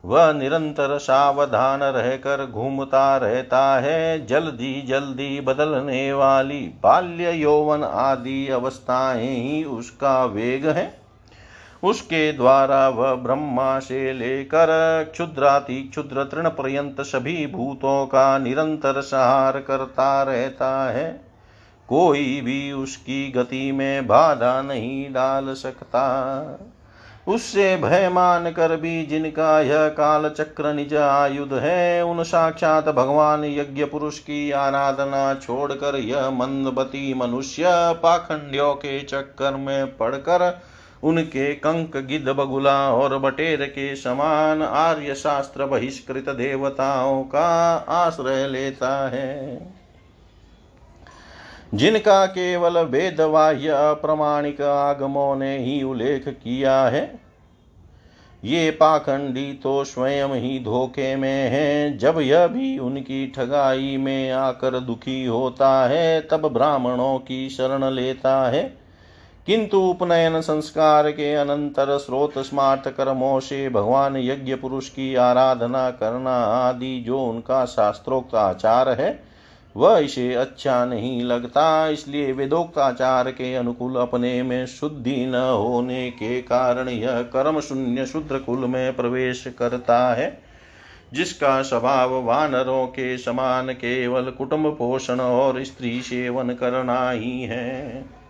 वह 0.04 0.32
निरंतर 0.32 0.98
सावधान 0.98 1.82
रहकर 1.82 2.46
घूमता 2.46 3.16
रहता 3.16 3.80
है, 3.80 4.26
जल्दी 4.26 4.82
जल्दी 4.82 5.40
बदलने 5.40 6.12
वाली 6.12 6.60
बाल्य 6.82 7.30
यौवन 7.30 7.84
आदि 7.84 8.48
अवस्थाएँ 8.48 9.36
ही 9.36 9.64
उसका 9.64 10.24
वेग 10.24 10.68
है। 10.68 11.01
उसके 11.82 12.32
द्वारा 12.32 12.88
वह 12.88 13.14
ब्रह्मा 13.14 13.78
से 13.78 14.12
लेकर 14.12 14.68
क्षुद्राति 15.12 15.82
क्षुद्र 15.82 16.24
तृण 16.24 16.48
पर्यंत 16.48 17.00
सभी 17.00 17.46
भूतों 17.46 18.06
का 18.06 18.38
निरंतर 18.38 19.00
सहार 19.00 19.58
करता 19.58 20.22
रहता 20.22 20.90
है। 20.90 21.32
कोई 21.88 22.40
भी 22.40 22.72
उसकी 22.72 23.32
गति 23.32 23.72
में 23.72 24.06
बाधा 24.06 24.62
नहीं 24.62 25.12
डाल 25.12 25.54
सकता। 25.54 26.04
उससे 27.28 27.76
भय 27.76 28.08
मान 28.08 28.50
कर 28.50 28.76
भी 28.76 29.06
जिनका 29.06 29.60
यह 29.60 29.88
काल 29.88 30.28
चक्र 30.28 30.72
निज 30.74 30.94
आयुध 30.94 31.52
है, 31.52 32.04
उन 32.04 32.22
साक्षात 32.22 32.88
भगवान 32.88 33.44
यज्ञ 33.44 33.84
पुरुष 33.84 34.18
की 34.18 34.50
आराधना 34.50 35.34
छोड़कर 35.34 35.96
यह 35.96 36.30
मंदबती 36.30 37.14
मनुष्य 37.14 37.64
पाखंडियों 38.02 38.74
के 38.74 39.00
चक्कर 39.00 39.56
में 39.56 39.96
पड़कर 39.96 40.60
उनके 41.02 41.52
कंक 41.54 41.96
गिद 42.06 42.28
बगुला 42.28 42.76
और 42.92 43.18
बटेर 43.18 43.64
के 43.64 43.94
समान 43.96 44.62
आर्य 44.62 45.14
शास्त्र 45.14 45.66
बहिष्कृत 45.66 46.28
देवताओं 46.28 47.22
का 47.24 47.48
आश्रय 47.90 48.46
लेता 48.48 49.08
है। 49.08 49.70
जिनका 51.74 52.24
केवल 52.26 52.78
वेदवाह्य 52.78 53.68
अप्रमाणिक 53.68 54.60
आगमों 54.60 55.34
ने 55.36 55.56
ही 55.58 55.82
उल्लेख 55.82 56.28
किया 56.28 56.82
है, 56.84 57.02
ये 58.42 58.70
पाखंडी 58.70 59.52
तो 59.52 59.82
स्वयं 59.84 60.28
ही 60.28 60.58
धोखे 60.58 61.14
में 61.16 61.48
है। 61.48 61.98
जब 61.98 62.18
यह 62.20 62.46
भी 62.46 62.78
उनकी 62.78 63.26
ठगाई 63.26 63.96
में 63.96 64.30
आकर 64.30 64.78
दुखी 64.80 65.24
होता 65.24 65.70
है, 65.88 66.20
तब 66.20 66.48
ब्राह्मणों 66.48 67.18
की 67.18 67.48
शरण 67.48 67.84
लेता 67.84 68.50
है। 68.50 68.81
किंतु 69.46 69.78
उपनयन 69.80 70.40
संस्कार 70.40 71.10
के 71.10 71.34
अनंतर 71.34 71.96
स्रोत 71.98 72.38
स्मार्ट 72.38 72.88
कर्मों 72.88 73.40
से 73.40 73.68
भगवान 73.68 74.16
यज्ञ 74.16 74.54
पुरुष 74.54 74.88
की 74.88 75.14
आराधना 75.14 75.90
करना 75.90 76.36
आदि 76.44 77.02
जो 77.06 77.24
उनका 77.24 77.64
शास्त्रोक्त 77.64 78.34
आचार 78.34 78.88
है, 78.88 79.22
वह 79.76 79.98
इसे 79.98 80.34
अच्छा 80.34 80.84
नहीं 80.84 81.22
लगता। 81.22 81.88
इसलिए 81.88 82.32
वेदोक्ताचार 82.32 83.30
के 83.30 83.54
अनुकूल 83.54 83.96
अपने 83.96 84.42
में 84.42 84.66
शुद्धि 84.66 85.26
न 85.26 85.34
होने 85.34 86.10
के 86.10 86.40
कारण 86.42 86.88
यह 86.88 87.22
कर्म 87.22 87.60
शून्य 87.60 88.06
शुद्र 88.06 88.38
कुल 88.38 88.58
में 88.58 88.96
प्रवेश 88.96 89.44
करता 89.58 90.14
है, 90.14 90.38
जिसका 91.12 91.62
स्वभाव 91.62 92.14
वानरों 92.22 92.86
के 92.86 93.18
समान 93.18 93.72
केवल 93.72 94.30
कुटुंब 94.30 94.66
पोषण 94.66 95.20
और 95.20 95.64
स्त्री 95.64 96.00
सेवन 96.02 96.50
करना 96.50 97.10
ही 97.10 97.42
है। 97.42 98.21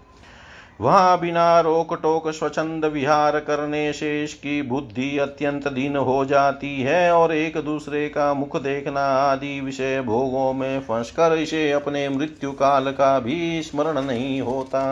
वहाँ 0.82 1.18
बिना 1.20 1.60
रोक 1.60 1.92
टोक 1.94 2.28
स्वच्छंद 2.28 2.84
विहार 2.84 3.38
करने 3.40 3.92
से 3.92 4.22
इसकी 4.24 4.62
बुद्धि 4.62 5.18
अत्यंत 5.18 5.68
दीन 5.68 5.96
हो 5.96 6.24
जाती 6.24 6.80
है 6.82 7.12
और 7.12 7.32
एक 7.32 7.56
दूसरे 7.56 8.08
का 8.08 8.32
मुख 8.34 8.56
देखना 8.56 9.00
आदि 9.00 9.60
विषय 9.60 10.00
भोगों 10.00 10.52
में 10.52 10.80
फंसकर 10.80 11.36
इसे 11.38 11.70
अपने 11.72 12.08
मृत्यु 12.08 12.52
काल 12.52 12.90
का 12.92 13.18
भी 13.20 13.62
स्मरण 13.62 14.02
नहीं 14.02 14.40
होता। 14.40 14.82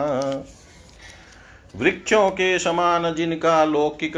वृक्षों 1.75 2.29
के 2.29 2.57
समान 2.59 3.13
जिनका 3.13 3.63
लौकिक 3.65 4.17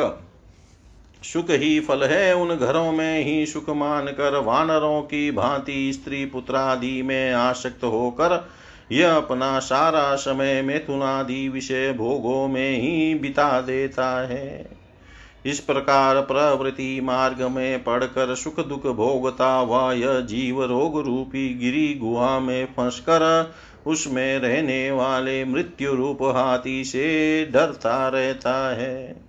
सुख 1.24 1.50
ही 1.50 1.80
फल 1.80 2.04
है, 2.04 2.34
उन 2.36 2.56
घरों 2.56 2.92
में 2.92 3.24
ही 3.24 3.46
सुख 3.46 3.70
मान 3.70 4.08
कर 4.08 4.38
वानरों 4.38 5.02
की 5.02 5.32
भांति 5.32 5.94
स्त्री 5.94 6.26
पुत्रादि 6.26 7.02
में 7.02 7.34
आसक्त 7.34 7.84
होकर 7.84 8.44
यह 8.94 9.16
अपना 9.16 9.60
सारा 9.60 10.16
समय 10.16 10.62
मिथुनादि 10.62 11.50
विषय 11.50 11.94
भोगों 11.98 12.48
में 12.48 12.78
ही 12.78 13.16
बिता 13.16 13.62
देता 13.62 14.28
है। 14.28 14.70
इस 15.46 15.60
प्रकार 15.60 16.22
प्रवृत्ति 16.22 17.02
मार्ग 17.04 17.42
में 17.42 17.84
पढ़कर 17.84 18.36
सुख 18.36 18.68
दुख 18.68 18.88
भोगता 18.88 19.62
व 19.62 19.92
यह 19.92 20.20
जीव 20.20 20.64
रोग 20.64 21.02
रूपी 21.06 21.54
गिरी 21.54 21.94
गुहा 21.94 22.40
में 22.40 22.66
फंसकर 22.66 23.54
उसमें 23.88 24.40
रहने 24.40 24.92
वाले 24.92 25.46
मृत्यु 25.46 25.94
रूप 25.94 26.24
हाथी 26.24 26.84
से 26.84 27.46
डरता 27.46 28.08
रहता 28.08 28.76
है। 28.76 29.23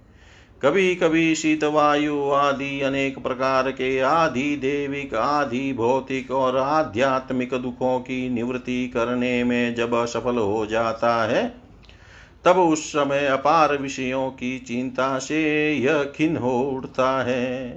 कभी 0.62 0.94
कभी 0.94 1.34
शीत 1.34 1.64
वायु 1.64 2.30
आदि 2.30 2.80
अनेक 2.80 3.18
प्रकार 3.18 3.70
के 3.70 3.98
आधि 4.00 4.56
देविक 4.56 5.14
आधि 5.14 5.72
भौतिक 5.72 6.30
और 6.30 6.56
आध्यात्मिक 6.56 7.54
दुखों 7.54 7.98
की 8.00 8.28
निवृत्ति 8.30 8.86
करने 8.88 9.44
में 9.44 9.74
जब 9.74 9.94
असफल 9.94 10.36
हो 10.36 10.66
जाता 10.66 11.24
है, 11.24 11.54
तब 12.44 12.58
उस 12.58 12.88
समय 12.88 13.26
अपार 13.26 13.76
विषयों 13.76 14.30
की 14.30 14.58
चिंता 14.58 15.18
से 15.18 15.72
यह 15.74 16.02
खिन 16.16 16.36
हो 16.36 16.60
उठता 16.60 17.22
है। 17.22 17.70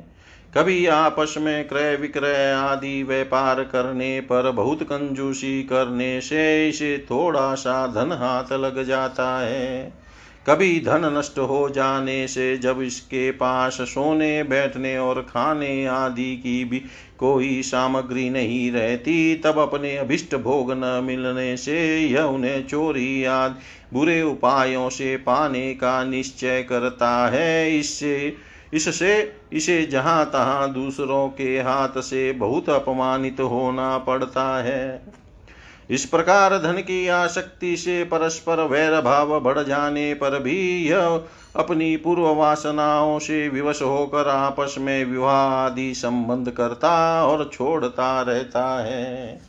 कभी 0.57 0.85
आपस 0.85 1.35
में 1.37 1.67
क्रय 1.67 1.95
विक्रय 1.95 2.51
आदि 2.51 3.03
व्यापार 3.03 3.63
करने 3.63 4.21
पर 4.21 4.51
बहुत 4.51 4.83
कंजूसी 4.83 5.63
करने 5.63 6.21
से 6.21 6.69
इसे 6.69 6.97
थोड़ा 7.11 7.55
सा 7.55 7.87
धन 7.87 8.11
हाथ 8.11 8.53
लग 8.53 8.83
जाता 8.83 9.37
है। 9.39 10.06
कभी 10.49 10.79
धन 10.79 11.17
नष्ट 11.17 11.39
हो 11.39 11.69
जाने 11.69 12.27
से 12.27 12.57
जब 12.57 12.81
इसके 12.81 13.31
पास 13.31 13.77
सोने, 13.81 14.43
बैठने 14.43 14.97
और 14.97 15.21
खाने 15.21 15.85
आदि 15.85 16.35
की 16.35 16.65
भी 16.65 16.79
कोई 17.19 17.61
सामग्री 17.61 18.29
नहीं 18.29 18.71
रहती, 18.71 19.35
तब 19.35 19.59
अपने 19.59 19.97
अभिष्ट 19.97 20.35
भोग 20.35 20.71
न 20.71 21.01
मिलने 21.03 21.57
से 21.57 21.99
यह 21.99 22.23
उन्हें 22.23 22.67
चोरी 22.67 23.23
आदि 23.23 23.59
बुरे 23.93 24.21
उपायों 24.21 24.89
से 24.89 25.17
पाने 25.17 25.73
का 25.73 26.03
निश्चय 26.03 26.63
करता 26.63 27.27
है। 27.27 27.77
इससे 27.77 28.35
इससे, 28.73 29.33
इसे 29.53 29.85
जहाँ 29.85 30.25
तहाँ 30.25 30.73
दूसरों 30.73 31.29
के 31.29 31.57
हाथ 31.59 32.01
से 32.01 32.31
बहुत 32.31 32.69
अपमानित 32.69 33.39
होना 33.39 33.97
पड़ता 33.97 34.63
है। 34.63 35.01
इस 35.89 36.05
प्रकार 36.05 36.57
धन 36.57 36.73
की 36.73 37.07
आसक्ति 37.07 37.77
से 37.77 38.03
परस्पर 38.03 38.61
वैर 38.61 39.01
भाव 39.01 39.39
बढ़ 39.39 39.59
जाने 39.59 40.13
पर 40.13 40.39
भी 40.39 40.89
यह 40.89 41.25
अपनी 41.55 41.97
पूर्व 41.97 42.27
वासनाओं 42.27 43.19
से 43.19 43.49
विवश 43.49 43.81
होकर 43.81 44.27
आपस 44.27 44.75
में 44.79 45.05
विवाह 45.05 45.47
आदि 45.53 45.93
संबंध 45.95 46.49
करता 46.49 47.25
और 47.25 47.49
छोड़ता 47.53 48.21
रहता 48.21 48.83
है। 48.83 49.41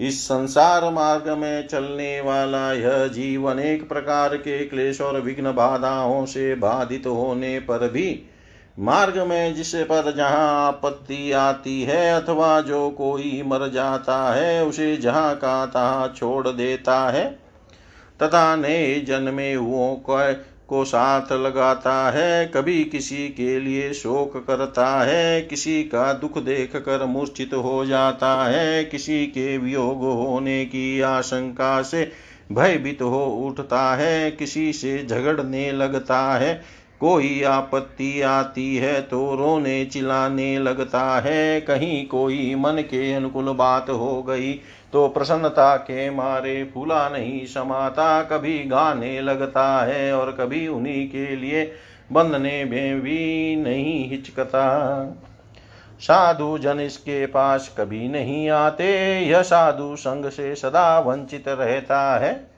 इस 0.00 0.24
संसार 0.24 0.90
मार्ग 0.90 1.28
में 1.28 1.68
चलने 1.68 2.20
वाला 2.20 2.72
यह 2.72 3.06
जीवन 3.06 3.58
एक 3.58 3.88
प्रकार 3.88 4.36
के 4.36 4.64
क्लेश 4.64 5.00
और 5.00 5.20
विघ्न 5.20 5.52
बाधाओं 5.52 6.26
से 6.26 6.54
बाधित 6.54 7.06
होने 7.06 7.58
पर 7.58 7.90
भी 7.90 8.30
मार्ग 8.78 9.18
में 9.18 9.54
जिस 9.54 9.74
पर 9.74 10.12
जहाँ 10.16 10.66
आपत्ति 10.66 11.32
आती 11.32 11.82
है 11.82 12.22
अथवा 12.22 12.60
जो 12.60 12.90
कोई 12.90 13.42
मर 13.46 13.68
जाता 13.68 14.16
है, 14.34 14.64
उसे 14.64 14.96
जहाँ 14.96 15.34
का 15.36 15.66
तहाँ 15.66 16.12
छोड़ 16.16 16.48
देता 16.48 16.98
है। 17.10 17.24
तथा 18.22 18.56
नए 18.56 19.00
जन्मे 19.00 19.52
हुओं 19.54 19.94
को 20.68 20.84
साथ 20.84 21.32
लगाता 21.32 22.10
है, 22.10 22.46
कभी 22.46 22.84
किसी 22.84 23.28
के 23.28 23.60
लिए 23.60 23.92
शोक 23.92 24.36
करता 24.46 24.86
है, 25.02 25.42
किसी 25.42 25.82
का 25.84 26.12
दुख 26.12 26.38
देख 26.38 26.76
कर 26.76 27.04
मूर्छित 27.04 27.54
हो 27.54 27.84
जाता 27.86 28.44
है, 28.44 28.84
किसी 28.84 29.26
के 29.26 29.58
वियोग 29.58 30.02
होने 30.02 30.64
की 30.64 31.00
आशंका 31.00 31.82
से 31.82 32.10
भयभीत 32.52 33.02
हो 33.02 33.26
उठता 33.48 33.94
है, 33.94 34.30
किसी 34.30 34.72
से 34.72 35.06
झगड़ने 35.06 35.72
लगता 35.72 36.20
है। 36.34 36.83
कोई 37.00 37.42
आपत्ति 37.42 38.20
आती 38.22 38.76
है 38.76 39.00
तो 39.02 39.34
रोने 39.34 39.84
चिल्लाने 39.84 40.58
लगता 40.58 41.02
है। 41.20 41.60
कहीं 41.60 42.06
कोई 42.06 42.54
मन 42.54 42.80
के 42.82 43.12
अनुकूल 43.14 43.52
बात 43.52 43.90
हो 43.90 44.22
गई 44.22 44.52
तो 44.92 45.06
प्रसन्नता 45.08 45.74
के 45.76 46.08
मारे 46.10 46.62
फूला 46.64 47.08
नहीं 47.08 47.44
समाता। 47.46 48.22
कभी 48.22 48.58
गाने 48.64 49.20
लगता 49.20 49.66
है 49.84 50.12
और 50.12 50.32
कभी 50.32 50.66
उन्हीं 50.68 51.06
के 51.08 51.34
लिए 51.36 51.64
बंधने 52.12 52.64
में 52.64 53.00
भी 53.00 53.56
नहीं 53.56 54.08
हिचकता। 54.10 54.64
साधु 56.00 56.56
जन 56.58 56.80
इसके 56.80 57.24
पास 57.26 57.74
कभी 57.78 58.08
नहीं 58.08 58.48
आते। 58.50 58.86
यह 59.20 59.42
साधु 59.42 59.94
संग 59.96 60.30
से 60.30 60.54
सदा 60.54 60.98
वंचित 61.00 61.48
रहता 61.48 62.00
है। 62.18 62.53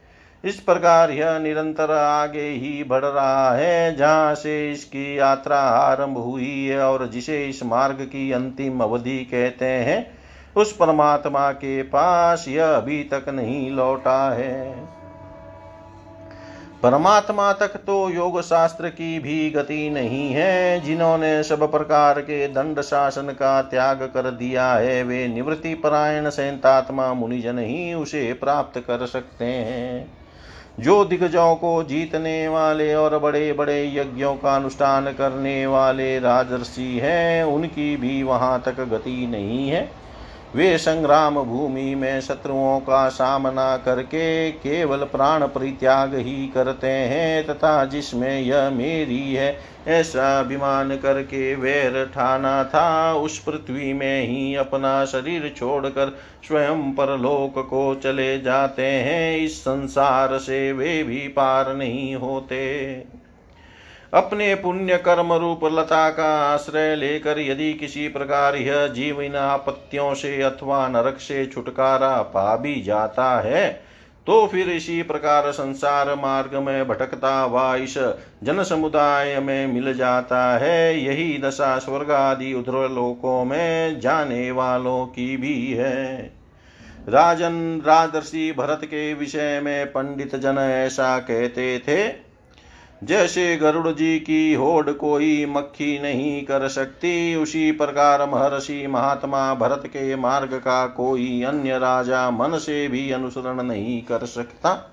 इस 0.47 0.61
प्रकार 0.61 1.11
यह 1.11 1.39
निरंतर 1.39 1.91
आगे 1.91 2.49
ही 2.49 2.85
बढ़ 2.85 3.05
रहा 3.05 3.55
है, 3.55 3.97
जहाँ 3.97 4.35
से 4.35 4.71
इसकी 4.73 5.19
यात्रा 5.19 5.59
आरंभ 5.59 6.19
हुई 6.19 6.67
है 6.67 6.81
और 6.81 7.07
जिसे 7.07 7.45
इस 7.47 7.63
मार्ग 7.63 8.01
की 8.03 8.33
अंतिम 8.33 8.81
अवधि 8.81 9.19
कहते 9.25 9.65
हैं, 9.65 10.07
उस 10.57 10.73
परमात्मा 10.77 11.51
के 11.53 11.83
पास 11.83 12.45
यह 12.49 12.67
अभी 12.67 13.03
तक 13.05 13.29
नहीं 13.29 13.71
लौटा 13.71 14.31
है। 14.31 14.75
परमात्मा 16.83 17.53
तक 17.53 17.77
तो 17.77 18.09
योग 18.11 18.41
शास्त्र 18.43 18.89
की 18.89 19.19
भी 19.19 19.51
गति 19.51 19.89
नहीं 19.91 20.31
है, 20.33 20.81
जिन्होंने 20.81 21.43
सब 21.43 21.71
प्रकार 21.71 22.21
के 22.21 22.47
दंड 22.49 22.81
शासन 22.81 23.31
का 23.31 23.63
त्याग 23.63 24.03
कर 24.15 24.31
दिया 24.31 24.73
है, 24.73 25.03
वे 25.03 25.27
निवृत्ति 25.29 25.75
परायण 25.75 26.31
सैंतात्मा 26.31 27.13
मुनिजन 27.15 27.59
ही 27.59 27.95
उसे 27.95 28.33
प्राप्त 28.33 28.79
कर 28.79 29.07
सकते 29.07 29.45
हैं। 29.45 30.26
जो 30.81 31.05
दिग्गजों 31.05 31.57
को 31.57 31.83
जीतने 31.85 32.49
वाले 32.49 32.95
और 32.95 33.19
बड़े 33.19 33.53
बड़े 33.53 33.95
यज्ञों 33.95 34.37
का 34.37 34.57
अनुष्ठान 34.57 35.13
करने 35.13 35.67
वाले 35.67 36.19
राजर्षि 36.19 36.99
हैं, 36.99 37.45
उनकी 37.45 37.97
भी 37.97 38.23
वहाँ 38.23 38.63
तक 38.63 38.81
गति 38.81 39.27
नहीं 39.27 39.69
है। 39.69 40.06
वे 40.57 40.79
संग्राम 40.79 41.43
भूमि 41.43 41.95
में 41.95 42.21
शत्रुओं 42.21 42.81
का 42.81 43.09
सामना 43.09 43.77
करके 43.77 44.51
केवल 44.51 44.99
प्राण 44.99 45.47
परित्याग 45.47 46.15
ही 46.15 46.47
करते 46.49 46.87
हैं, 46.87 47.47
तथा 47.47 47.85
जिसमें 47.85 48.41
यह 48.41 48.71
मेरी 48.71 49.35
है, 49.35 49.59
ऐसा 49.89 50.41
अभिमान 50.41 50.97
करके 50.97 51.55
वैर 51.55 52.05
ठाना 52.15 52.65
था, 52.65 53.15
उस 53.15 53.39
पृथ्वी 53.39 53.93
में 53.93 54.27
ही 54.27 54.55
अपना 54.55 55.05
शरीर 55.05 55.55
छोड़कर 55.57 56.17
स्वयं 56.49 56.93
परलोक 56.93 57.67
को 57.71 57.95
चले 57.95 58.41
जाते 58.41 58.87
हैं। 58.87 59.37
इस 59.37 59.61
संसार 59.61 60.39
से 60.39 60.73
वे 60.73 61.03
भी 61.03 61.29
पार 61.29 61.75
नहीं 61.75 62.17
होते। 62.17 63.16
अपने 64.15 64.55
पुण्य 64.55 64.97
कर्म 64.97 65.33
रूप 65.33 65.65
लता 65.65 66.09
का 66.11 66.29
आश्रय 66.55 66.95
लेकर 66.97 67.39
यदि 67.39 67.73
किसी 67.75 68.09
प्रकार 68.09 68.57
यह 68.57 68.87
जीव 68.87 69.23
इन 69.23 69.35
आपत्तियों 69.37 70.15
से 70.15 70.43
अथवा 70.43 70.89
नरक 70.89 71.19
से 71.19 71.47
छुटकारा 71.47 72.23
पा 72.23 72.57
भी 72.57 72.81
जाता 72.83 73.41
है 73.41 73.69
तो 74.27 74.47
फिर 74.47 74.71
इसी 74.71 75.03
प्रकार 75.03 75.51
संसार 75.53 76.15
मार्ग 76.15 76.55
में 76.57 76.89
भटकता 76.89 77.45
व 77.47 77.75
इस 77.77 77.95
जन 78.45 78.63
समुदाय 78.63 79.39
में 79.41 79.67
मिल 79.67 79.95
जाता 79.95 80.59
है। 80.59 81.05
यही 81.05 81.39
दशा 81.39 81.79
स्वर्ग 81.79 82.11
आदि 82.11 82.53
उध्र 82.55 82.89
लोकों 82.91 83.45
में 83.45 84.01
जाने 84.01 84.51
वालों 84.51 85.07
की 85.07 85.37
भी 85.37 85.73
है। 85.73 86.33
राजन, 87.09 87.83
राजर्षि 87.87 88.55
भरत 88.59 88.81
के 88.85 89.15
विषय 89.15 89.61
में 89.65 89.87
पंडित 89.87 90.37
जन 90.37 90.59
ऐसा 90.59 91.19
कहते 91.19 91.79
थे 91.79 92.26
जैसे 93.05 93.57
गरुड़ 93.57 93.89
जी 93.89 94.19
की 94.19 94.55
होड़ 94.55 94.91
कोई 94.91 95.47
मक्खी 95.47 95.99
नहीं 95.99 96.43
कर 96.43 96.69
सकती, 96.69 97.37
उसी 97.37 97.73
प्रकार 97.73 98.31
महर्षि 98.31 98.87
महात्मा 98.87 99.55
भरत 99.55 99.83
के 99.87 100.17
मार्ग 100.17 100.55
का 100.55 100.87
कोई 100.87 101.43
अन्य 101.43 101.79
राजा 101.79 102.31
मन 102.31 102.59
से 102.59 102.89
भी 102.89 103.11
अनुसरण 103.11 103.63
नहीं 103.63 104.03
कर 104.03 104.27
सकता। 104.27 104.93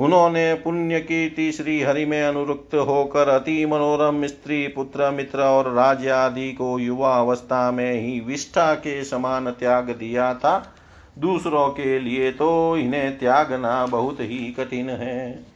उन्होंने 0.00 0.54
पुण्य 0.54 1.00
कीर्ति 1.00 1.52
श्री 1.52 1.82
हरि 1.82 2.04
में 2.04 2.22
अनुरुक्त 2.22 2.74
होकर 2.74 3.28
अति 3.28 3.66
मनोरम 3.66 4.26
स्त्री, 4.26 4.68
पुत्र, 4.68 5.10
मित्र 5.10 5.40
और 5.40 5.72
राज्य 5.72 6.10
आदि 6.10 6.52
को 6.52 6.78
युवा 6.78 7.16
अवस्था 7.16 7.70
में 7.70 7.92
ही 7.92 8.20
विष्ठा 8.20 8.74
के 8.74 9.04
समान 9.04 9.50
त्याग 9.50 9.90
दिया 9.90 10.34
था। 10.34 10.74
दूसरों 11.18 11.68
के 11.68 11.98
लिए 11.98 12.32
तो 12.32 12.76
इन्हें 12.76 13.18
त्यागना 13.18 13.86
बहुत 13.86 14.16
ही 14.20 14.54
कठिन 14.60 14.90
है। 14.90 15.54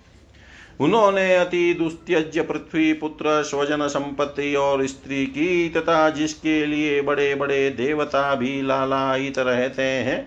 उन्होंने 0.81 1.35
अति 1.37 1.75
दुस्त्यज 1.75 2.39
पृथ्वी 2.39 2.93
पुत्र 2.93 3.43
स्वजन 3.43 3.87
संपत्ति 3.87 4.55
और 4.55 4.87
स्त्री 4.87 5.25
की 5.27 5.69
तथा 5.69 6.09
जिसके 6.11 6.65
लिए 6.67 7.01
बड़े 7.03 7.35
बड़े 7.35 7.69
देवता 7.71 8.35
भी 8.35 8.61
लालायित 8.63 9.39
रहते 9.39 9.83
हैं, 9.83 10.21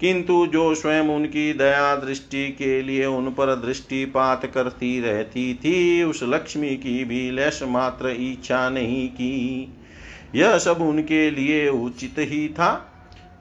किंतु 0.00 0.46
जो 0.46 0.74
स्वयं 0.74 1.08
उनकी 1.08 1.52
दया 1.52 1.94
दृष्टि 1.96 2.48
के 2.48 2.80
लिए 2.82 3.06
उन 3.06 3.30
पर 3.30 3.54
दृष्टिपात 3.56 4.44
करती 4.46 5.00
रहती 5.00 5.54
थी, 5.54 6.02
उस 6.02 6.20
लक्ष्मी 6.22 6.74
की 6.76 7.04
भी 7.04 7.30
लेश 7.30 7.62
मात्र 7.62 8.08
इच्छा 8.08 8.68
नहीं 8.70 9.08
की। 9.08 9.72
यह 10.34 10.58
सब 10.58 10.80
उनके 10.80 11.30
लिए 11.30 11.68
उचित 11.68 12.14
ही 12.18 12.48
था, 12.48 12.72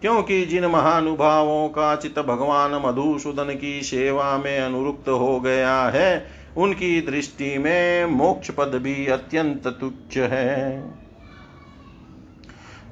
क्योंकि 0.01 0.45
जिन 0.45 0.65
महानुभावों 0.65 1.67
का 1.69 1.95
चित 1.95 2.19
भगवान 2.19 2.71
मधुसूदन 2.85 3.53
की 3.53 3.81
सेवा 3.81 4.37
में 4.37 4.59
अनुरुक्त 4.59 5.09
हो 5.09 5.39
गया 5.39 5.77
है 5.85 6.44
उनकी 6.57 7.01
दृष्टि 7.01 7.57
में 7.57 8.05
मोक्ष 8.05 8.51
पद 8.51 8.79
भी 8.83 9.07
अत्यंत 9.07 9.67
तुच्छ 9.67 10.17
है। 10.17 10.83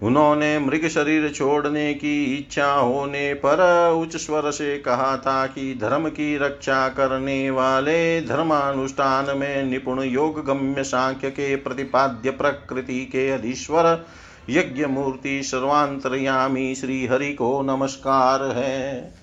उन्होंने 0.04 0.60
मृग 0.60 0.88
शरीर 0.88 1.30
छोड़ने 1.30 1.94
की 1.94 2.24
इच्छा 2.26 2.72
होने 2.74 3.34
पर 3.34 3.60
उच्च 4.02 4.16
स्वर 4.16 4.52
से 4.52 4.78
कहा 4.78 5.18
था 5.18 5.46
कि 5.48 5.78
धर्म 5.82 6.10
की 6.10 6.38
रक्षा 6.38 6.90
करने 6.90 7.50
वाले 7.50 8.22
धर्मानुष्ठान 8.22 9.38
में 9.38 9.64
निपुण 9.64 10.04
योग 10.04 10.46
गम्य 10.46 10.84
सांख्य 10.84 11.30
के 11.30 11.56
प्रतिपाद्य 11.56 12.32
प्रकृति 12.32 13.00
के 13.06 13.30
अधीश्वर 13.30 14.06
यज्ञ 14.50 14.86
मूर्ति 14.86 15.44
सर्वांतरयामी 15.44 16.76
श्री 16.76 17.06
हरि 17.06 17.34
को 17.34 17.62
नमस्कार 17.62 18.44
है। 18.44 19.23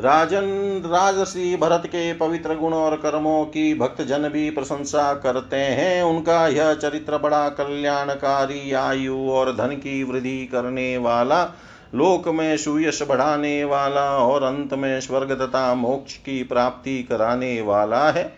राजन 0.00 0.82
राजश्री 0.86 1.56
भरत 1.56 1.82
के 1.86 2.12
पवित्र 2.12 2.54
गुण 2.54 2.72
और 2.72 2.96
कर्मों 2.96 3.44
की 3.44 3.74
भक्त 3.74 4.02
जन 4.02 4.28
भी 4.28 4.50
प्रशंसा 4.50 5.14
करते 5.14 5.56
हैं। 5.56 6.02
उनका 6.02 6.48
यह 6.48 6.74
चरित्र 6.74 7.18
बड़ा 7.18 7.48
कल्याणकारी, 7.48 8.72
आयु 8.72 9.30
और 9.30 9.56
धन 9.56 9.68
की 9.68 10.02
वृद्धि 10.02 10.48
करने 10.52 10.96
वाला, 10.98 11.44
लोक 11.94 12.28
में 12.28 12.56
सुयश 12.56 13.02
बढ़ाने 13.08 13.64
वाला 13.64 14.16
और 14.18 14.42
अंत 14.42 14.74
में 14.74 15.00
स्वर्ग 15.00 15.32
तथा 15.32 15.74
मोक्ष 15.74 16.16
की 16.16 16.42
प्राप्ति 16.42 17.02
कराने 17.02 17.60
वाला 17.60 18.10
है। 18.10 18.32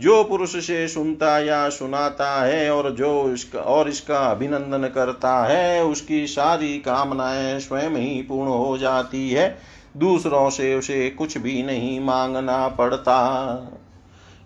जो 0.00 0.24
पुरुष 0.24 0.66
से 0.66 0.88
सुनता 0.88 1.38
या 1.38 1.68
सुनाता 1.68 2.44
है 2.44 2.70
और 2.70 2.90
जो 2.90 3.32
इसका, 3.34 3.60
और 3.60 3.88
इसका 3.88 4.18
अभिनंदन 4.18 4.88
करता 4.88 5.44
है, 5.44 5.84
उसकी 5.84 6.26
सारी 6.26 6.78
कामनाएँ 6.78 7.60
स्वयं 7.60 7.90
ही 7.90 8.22
पूर्ण 8.22 8.48
हो 8.48 8.78
जाती 8.78 9.30
है। 9.30 9.72
दूसरों 9.96 10.50
से 10.50 10.74
उसे 10.74 11.10
कुछ 11.10 11.38
भी 11.38 11.62
नहीं 11.62 12.00
मांगना 12.00 12.68
पड़ता। 12.68 13.18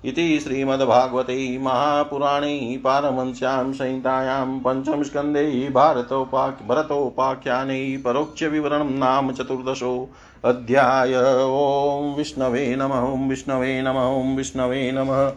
इति 0.04 0.40
श्रीमद्भागवते 0.40 1.58
महापुराणे 1.58 2.80
पारमंस्यां 2.84 3.72
संहितायां 3.72 4.58
पञ्चमस्कन्धे 4.58 5.70
भारतोपाख् 5.70 6.68
भरतोपाख्याने 6.68 7.96
परोक्षविवरणं 7.96 8.90
नाम 8.90 9.32
चतुर्दशो 9.32 10.08
अध्याय। 10.44 11.14
ॐ 11.46 12.14
विष्णवे 12.16 12.76
नमः, 12.76 13.00
ॐ 13.00 13.28
विष्णवे 13.28 13.82
नमः, 13.82 14.04
ॐ 14.04 14.36
विष्णवे 14.36 14.92
नमः। 14.92 15.32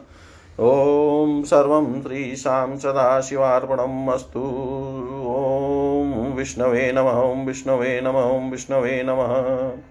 ॐ 0.60 1.44
सर्वं 1.44 2.02
श्रीशां 2.02 2.78
सदाशिवार्पणम् 2.78 4.10
अस्तु। 4.10 4.40
ॐ 5.28 6.34
विष्णवे 6.34 6.92
नमः, 6.92 7.22
ॐ 7.22 7.46
विष्णवे 7.46 8.02
नमः, 8.02 8.24
ॐ 8.24 8.50
विष्णवे 8.52 9.04
नमः। 9.04 9.82